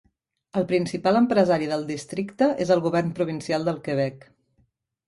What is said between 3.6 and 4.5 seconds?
del Quebec.